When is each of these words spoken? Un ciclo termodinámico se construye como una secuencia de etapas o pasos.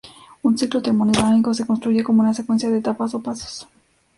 Un 0.41 0.57
ciclo 0.57 0.81
termodinámico 0.81 1.53
se 1.53 1.67
construye 1.67 2.03
como 2.03 2.21
una 2.23 2.33
secuencia 2.33 2.71
de 2.71 2.79
etapas 2.79 3.13
o 3.13 3.21
pasos. 3.21 3.67